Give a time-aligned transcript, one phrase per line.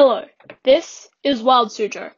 [0.00, 0.22] Hello,
[0.62, 2.12] this is Wild Suzhou.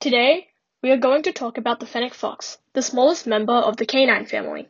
[0.00, 0.48] Today,
[0.82, 4.24] we are going to talk about the fennec fox, the smallest member of the canine
[4.24, 4.66] family.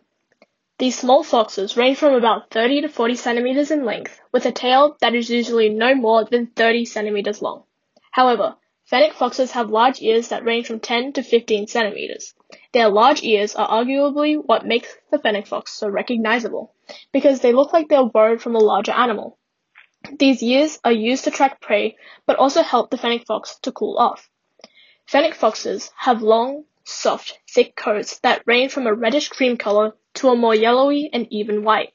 [0.80, 4.96] These small foxes range from about 30 to 40 centimeters in length, with a tail
[5.00, 7.62] that is usually no more than 30 centimeters long.
[8.10, 12.34] However, fennec foxes have large ears that range from 10 to 15 centimeters.
[12.72, 16.74] Their large ears are arguably what makes the fennec fox so recognizable,
[17.12, 19.38] because they look like they are borrowed from a larger animal.
[20.18, 23.96] These ears are used to track prey, but also help the fennec fox to cool
[23.96, 24.28] off.
[25.06, 30.28] Fennec foxes have long, soft, thick coats that range from a reddish cream color to
[30.28, 31.92] a more yellowy and even white.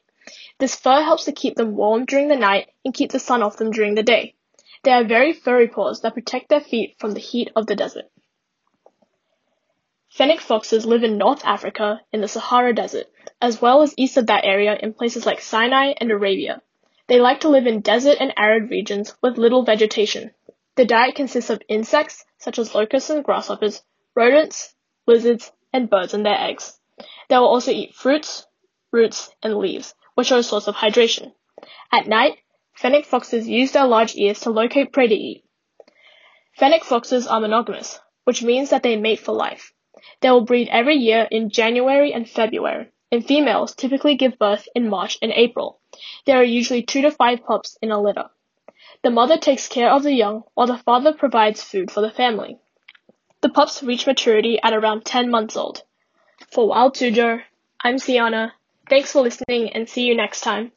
[0.58, 3.56] This fur helps to keep them warm during the night and keep the sun off
[3.56, 4.34] them during the day.
[4.82, 8.10] They have very furry paws that protect their feet from the heat of the desert.
[10.08, 13.06] Fennec foxes live in North Africa in the Sahara Desert,
[13.40, 16.62] as well as east of that area in places like Sinai and Arabia.
[17.10, 20.30] They like to live in desert and arid regions with little vegetation.
[20.76, 23.82] The diet consists of insects, such as locusts and grasshoppers,
[24.14, 24.76] rodents,
[25.08, 26.78] lizards, and birds and their eggs.
[27.28, 28.46] They will also eat fruits,
[28.92, 31.32] roots, and leaves, which are a source of hydration.
[31.90, 32.38] At night,
[32.74, 35.42] fennec foxes use their large ears to locate prey to eat.
[36.54, 39.72] Fennec foxes are monogamous, which means that they mate for life.
[40.20, 44.88] They will breed every year in January and February, and females typically give birth in
[44.88, 45.80] March and April.
[46.26, 48.30] There are usually two to five pups in a litter.
[49.02, 52.58] The mother takes care of the young while the father provides food for the family.
[53.40, 55.82] The pups reach maturity at around 10 months old.
[56.52, 57.42] For Wild Suzhou,
[57.82, 58.52] I'm Sienna.
[58.88, 60.72] Thanks for listening and see you next time.